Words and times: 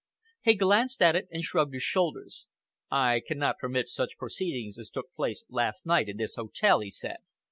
He 0.41 0.55
glanced 0.55 0.99
at 1.03 1.15
it, 1.15 1.27
and 1.29 1.43
shrugged 1.43 1.75
his 1.75 1.83
shoulders. 1.83 2.47
"I 2.89 3.21
cannot 3.27 3.59
permit 3.59 3.87
such 3.87 4.17
proceedings 4.17 4.79
as 4.79 4.89
took 4.89 5.13
place 5.13 5.43
last 5.47 5.85
night 5.85 6.09
in 6.09 6.17
this 6.17 6.37
hotel," 6.37 6.79
he 6.79 6.89
said. 6.89 7.17